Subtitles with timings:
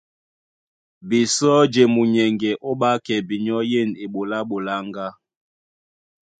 [1.07, 5.05] Bisɔ́ di e munyɛŋgɛ ó ɓákɛ binyɔ́ yên eɓoló á ɓoláŋgá.